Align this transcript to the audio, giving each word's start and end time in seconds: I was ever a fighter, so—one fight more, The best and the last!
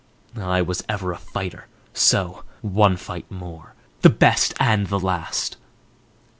I 0.35 0.63
was 0.63 0.83
ever 0.89 1.11
a 1.11 1.17
fighter, 1.19 1.67
so—one 1.93 2.97
fight 2.97 3.29
more, 3.29 3.75
The 4.01 4.09
best 4.09 4.55
and 4.59 4.87
the 4.87 4.97
last! 4.99 5.57